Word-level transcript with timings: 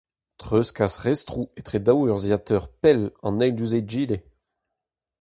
Treuzkas 0.39 0.93
restroù 1.03 1.43
etre 1.59 1.77
daou 1.85 1.99
urzhiataer 2.13 2.63
pell 2.81 3.01
an 3.27 3.41
eil 3.43 3.53
diouzh 3.55 3.77
egile. 3.79 4.17